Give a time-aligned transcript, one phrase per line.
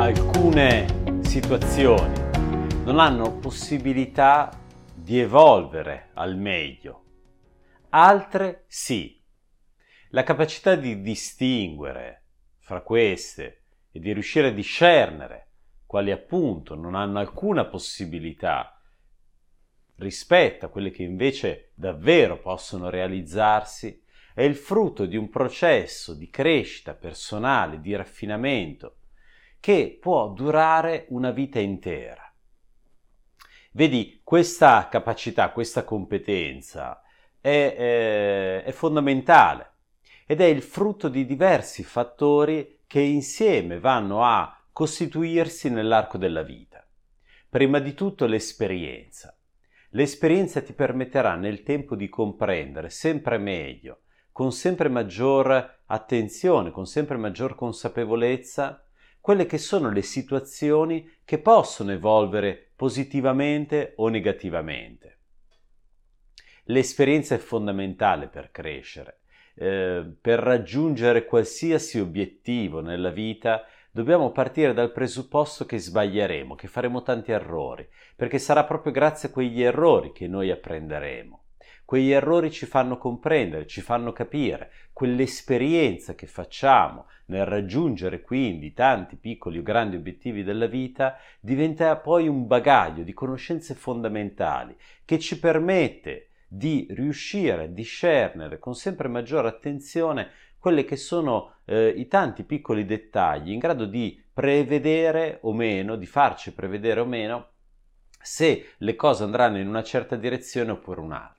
[0.00, 2.14] Alcune situazioni
[2.84, 4.48] non hanno possibilità
[4.94, 7.04] di evolvere al meglio,
[7.88, 9.20] altre sì.
[10.10, 12.26] La capacità di distinguere
[12.60, 15.48] fra queste e di riuscire a discernere
[15.84, 18.80] quali appunto non hanno alcuna possibilità
[19.96, 24.00] rispetto a quelle che invece davvero possono realizzarsi,
[24.32, 28.98] è il frutto di un processo di crescita personale, di raffinamento,
[29.60, 32.22] che può durare una vita intera.
[33.72, 37.02] Vedi, questa capacità, questa competenza
[37.40, 39.72] è, è, è fondamentale
[40.26, 46.86] ed è il frutto di diversi fattori che insieme vanno a costituirsi nell'arco della vita.
[47.48, 49.36] Prima di tutto l'esperienza.
[49.90, 57.16] L'esperienza ti permetterà nel tempo di comprendere sempre meglio, con sempre maggior attenzione, con sempre
[57.16, 58.87] maggior consapevolezza,
[59.20, 65.18] quelle che sono le situazioni che possono evolvere positivamente o negativamente.
[66.64, 69.20] L'esperienza è fondamentale per crescere.
[69.54, 77.02] Eh, per raggiungere qualsiasi obiettivo nella vita dobbiamo partire dal presupposto che sbaglieremo, che faremo
[77.02, 81.37] tanti errori, perché sarà proprio grazie a quegli errori che noi apprenderemo.
[81.88, 89.16] Quegli errori ci fanno comprendere, ci fanno capire, quell'esperienza che facciamo nel raggiungere quindi tanti
[89.16, 94.76] piccoli o grandi obiettivi della vita diventa poi un bagaglio di conoscenze fondamentali
[95.06, 101.88] che ci permette di riuscire a discernere con sempre maggiore attenzione quelli che sono eh,
[101.88, 107.48] i tanti piccoli dettagli in grado di prevedere o meno, di farci prevedere o meno
[108.20, 111.37] se le cose andranno in una certa direzione oppure un'altra.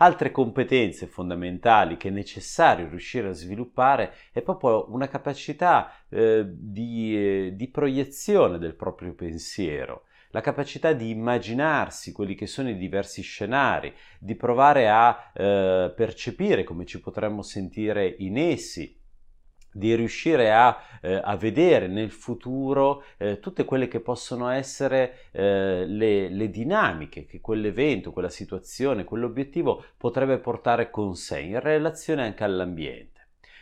[0.00, 7.16] Altre competenze fondamentali che è necessario riuscire a sviluppare è proprio una capacità eh, di,
[7.16, 13.22] eh, di proiezione del proprio pensiero, la capacità di immaginarsi quelli che sono i diversi
[13.22, 18.97] scenari, di provare a eh, percepire come ci potremmo sentire in essi,
[19.72, 25.84] di riuscire a, eh, a, vedere nel futuro eh, tutte quelle che possono essere eh,
[25.86, 32.44] le, le, dinamiche che quell'evento, quella situazione, quell'obiettivo potrebbe portare con sé in relazione anche
[32.44, 33.17] all'ambiente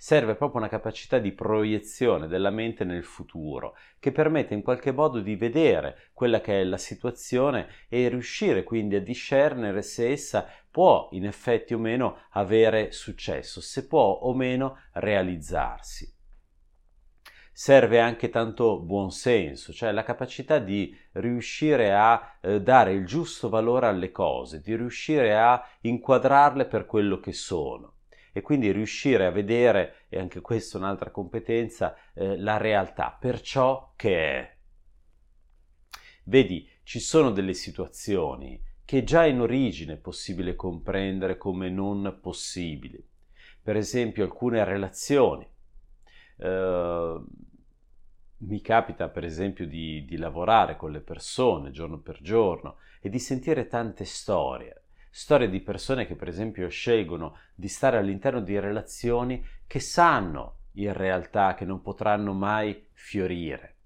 [0.00, 5.18] serve proprio una capacità di proiezione della mente nel futuro, che permette in qualche modo
[5.18, 11.08] di vedere quella che è la situazione e riuscire quindi a discernere se essa può
[11.12, 16.14] in effetti o meno avere successo, se può o meno realizzarsi.
[17.52, 23.88] Serve anche tanto buonsenso, cioè la capacità di riuscire a eh, dare il giusto valore
[23.88, 27.94] alle cose, di riuscire a inquadrarle per quello che sono
[28.32, 33.40] e quindi riuscire a vedere, e anche questa è un'altra competenza, eh, la realtà per
[33.40, 34.56] ciò che è.
[36.24, 43.06] Vedi, ci sono delle situazioni che già in origine è possibile comprendere come non possibili.
[43.62, 45.46] Per esempio alcune relazioni.
[46.36, 47.22] Uh,
[48.38, 53.18] mi capita per esempio di, di, lavorare con le persone giorno per giorno e di
[53.18, 59.44] sentire tante storie storie di persone che per esempio scelgono di stare all'interno di relazioni
[59.66, 63.76] che sanno in realtà che non potranno mai fiorire,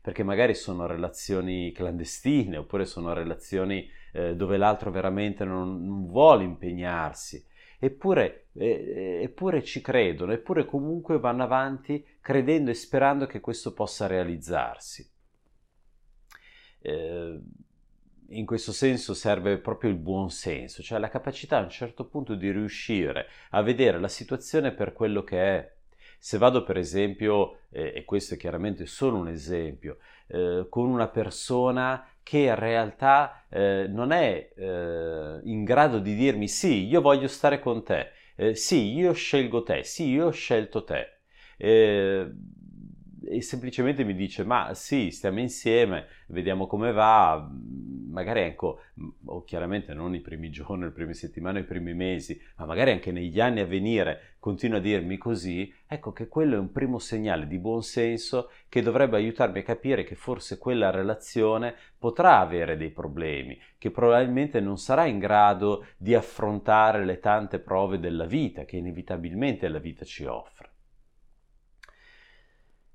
[0.00, 6.44] perché magari sono relazioni clandestine oppure sono relazioni eh, dove l'altro veramente non, non vuole
[6.44, 7.44] impegnarsi,
[7.78, 14.06] eppure, eh, eppure ci credono, eppure comunque vanno avanti credendo e sperando che questo possa
[14.06, 15.08] realizzarsi.
[16.82, 17.40] Eh,
[18.30, 22.34] in questo senso serve proprio il buon senso, cioè la capacità a un certo punto
[22.34, 25.72] di riuscire a vedere la situazione per quello che è.
[26.18, 29.98] Se vado per esempio, eh, e questo è chiaramente solo un esempio,
[30.28, 36.46] eh, con una persona che in realtà eh, non è eh, in grado di dirmi
[36.46, 40.84] sì, io voglio stare con te, eh, sì, io scelgo te, sì, io ho scelto
[40.84, 41.20] te
[41.56, 42.30] eh,
[43.22, 47.50] e semplicemente mi dice ma sì, stiamo insieme, vediamo come va,
[48.10, 48.80] magari ecco,
[49.26, 53.12] o chiaramente non i primi giorni, le prime settimane, i primi mesi, ma magari anche
[53.12, 57.46] negli anni a venire continua a dirmi così, ecco che quello è un primo segnale
[57.46, 62.90] di buon senso che dovrebbe aiutarmi a capire che forse quella relazione potrà avere dei
[62.90, 68.76] problemi, che probabilmente non sarà in grado di affrontare le tante prove della vita che
[68.76, 70.69] inevitabilmente la vita ci offre.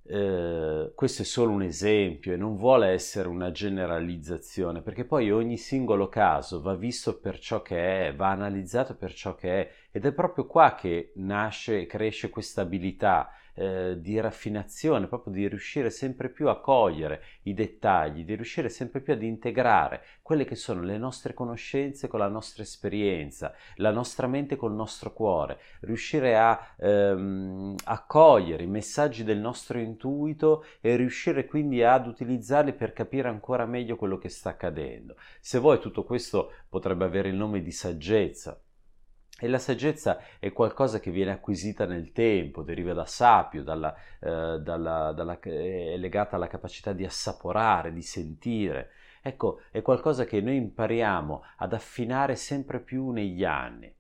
[0.08, 5.58] Eh, questo è solo un esempio e non vuole essere una generalizzazione, perché poi ogni
[5.58, 10.06] singolo caso va visto per ciò che è, va analizzato per ciò che è ed
[10.06, 15.90] è proprio qua che nasce e cresce questa abilità eh, di raffinazione, proprio di riuscire
[15.90, 20.82] sempre più a cogliere i dettagli, di riuscire sempre più ad integrare quelle che sono
[20.82, 26.76] le nostre conoscenze con la nostra esperienza, la nostra mente col nostro cuore, riuscire a
[26.78, 33.66] ehm, accogliere i messaggi del nostro intuito e riuscire quindi ad utilizzarli per capire ancora
[33.66, 35.16] meglio quello che sta accadendo.
[35.40, 38.60] Se vuoi tutto questo potrebbe avere il nome di saggezza,
[39.38, 44.60] e la saggezza è qualcosa che viene acquisita nel tempo, deriva da sapio, dalla, eh,
[44.62, 48.92] dalla, dalla, è legata alla capacità di assaporare, di sentire.
[49.22, 53.94] Ecco, è qualcosa che noi impariamo ad affinare sempre più negli anni.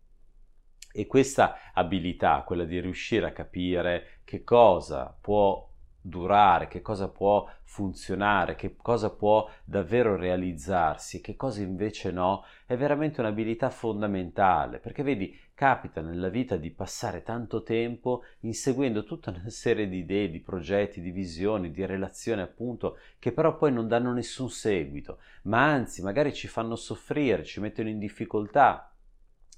[0.94, 5.65] E questa abilità, quella di riuscire a capire che cosa può
[6.08, 12.78] durare, che cosa può funzionare, che cosa può davvero realizzarsi, che cosa invece no, è
[12.78, 19.50] veramente un'abilità fondamentale, perché vedi, capita nella vita di passare tanto tempo inseguendo tutta una
[19.50, 24.14] serie di idee, di progetti, di visioni, di relazioni appunto, che però poi non danno
[24.14, 28.94] nessun seguito, ma anzi magari ci fanno soffrire, ci mettono in difficoltà,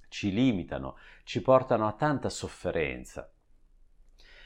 [0.07, 0.95] ci limitano,
[1.25, 3.29] ci portano a tanta sofferenza.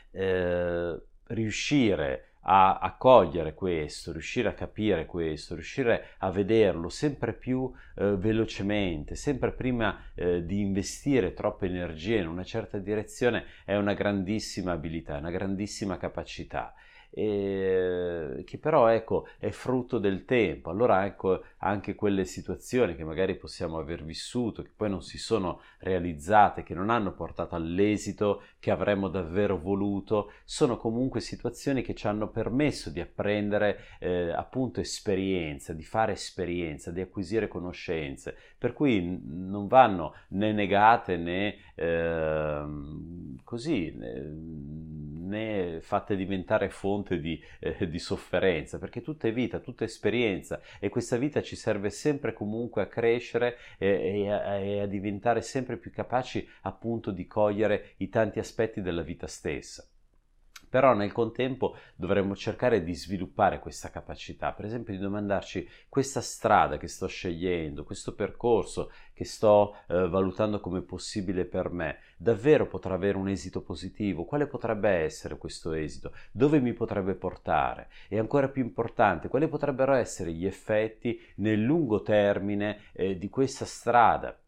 [0.10, 1.02] Eh,
[1.34, 9.16] riuscire a accogliere questo, riuscire a capire questo, riuscire a vederlo sempre più eh, velocemente,
[9.16, 15.18] sempre prima eh, di investire troppe energie in una certa direzione è una grandissima abilità,
[15.18, 16.74] una grandissima capacità
[17.12, 20.70] eh, che però ecco, è frutto del tempo.
[20.70, 25.62] Allora ecco anche quelle situazioni che magari possiamo aver vissuto, che poi non si sono
[25.80, 32.08] realizzate, che non hanno portato all'esito che avremmo davvero voluto, sono comunque situazioni che ci
[32.08, 39.20] hanno permesso di apprendere eh, appunto esperienza, di fare esperienza, di acquisire conoscenze, per cui
[39.24, 42.64] non vanno né negate né eh,
[43.44, 49.84] così né, né fatte diventare fonte di, eh, di sofferenza, perché tutta è vita, tutta
[49.84, 53.88] è esperienza e questa vita ci serve sempre comunque a crescere e,
[54.24, 59.02] e, a, e a diventare sempre più capaci appunto di cogliere i tanti aspetti della
[59.02, 59.91] vita stessa
[60.72, 66.78] però nel contempo dovremmo cercare di sviluppare questa capacità, per esempio di domandarci questa strada
[66.78, 72.94] che sto scegliendo, questo percorso che sto eh, valutando come possibile per me, davvero potrà
[72.94, 74.24] avere un esito positivo?
[74.24, 76.14] Quale potrebbe essere questo esito?
[76.32, 77.90] Dove mi potrebbe portare?
[78.08, 83.66] E ancora più importante, quali potrebbero essere gli effetti nel lungo termine eh, di questa
[83.66, 84.41] strada?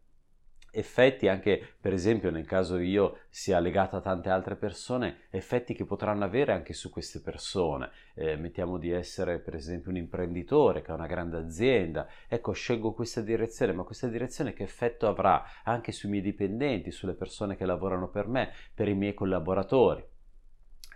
[0.74, 5.84] Effetti anche per esempio nel caso io sia legata a tante altre persone effetti che
[5.84, 7.90] potranno avere anche su queste persone.
[8.14, 12.06] Eh, mettiamo di essere per esempio un imprenditore che ha una grande azienda.
[12.28, 17.14] Ecco scelgo questa direzione ma questa direzione che effetto avrà anche sui miei dipendenti sulle
[17.14, 20.12] persone che lavorano per me per i miei collaboratori?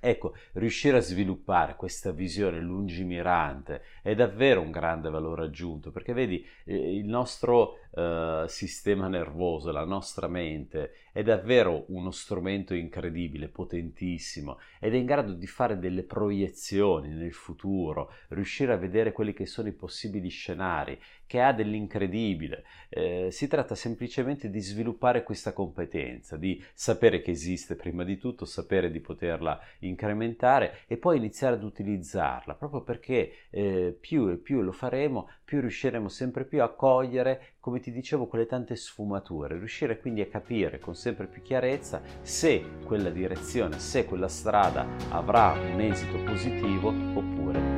[0.00, 6.46] Ecco, riuscire a sviluppare questa visione lungimirante è davvero un grande valore aggiunto, perché vedi,
[6.64, 14.58] eh, il nostro eh, sistema nervoso, la nostra mente è davvero uno strumento incredibile, potentissimo
[14.78, 19.46] ed è in grado di fare delle proiezioni nel futuro, riuscire a vedere quelli che
[19.46, 22.64] sono i possibili scenari, che ha dell'incredibile.
[22.88, 28.44] Eh, si tratta semplicemente di sviluppare questa competenza, di sapere che esiste prima di tutto,
[28.44, 34.62] sapere di poterla incrementare e poi iniziare ad utilizzarla, proprio perché eh, più e più
[34.62, 39.98] lo faremo, più riusciremo sempre più a cogliere come ti dicevo, quelle tante sfumature, riuscire
[39.98, 45.80] quindi a capire con sempre più chiarezza se quella direzione, se quella strada avrà un
[45.80, 47.77] esito positivo oppure